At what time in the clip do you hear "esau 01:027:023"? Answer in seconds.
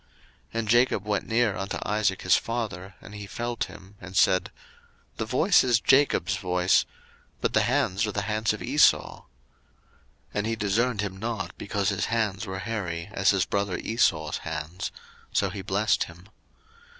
8.63-9.23